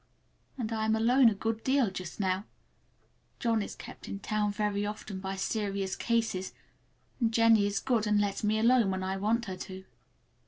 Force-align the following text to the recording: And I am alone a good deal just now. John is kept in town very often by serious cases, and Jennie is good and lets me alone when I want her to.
And 0.57 0.73
I 0.73 0.85
am 0.85 0.95
alone 0.95 1.29
a 1.29 1.35
good 1.35 1.63
deal 1.63 1.91
just 1.91 2.19
now. 2.19 2.45
John 3.37 3.61
is 3.61 3.75
kept 3.75 4.07
in 4.09 4.17
town 4.17 4.51
very 4.51 4.83
often 4.83 5.19
by 5.19 5.35
serious 5.35 5.95
cases, 5.95 6.53
and 7.19 7.31
Jennie 7.31 7.67
is 7.67 7.79
good 7.79 8.07
and 8.07 8.19
lets 8.19 8.43
me 8.43 8.57
alone 8.57 8.89
when 8.89 9.03
I 9.03 9.17
want 9.17 9.45
her 9.45 9.57
to. 9.57 9.83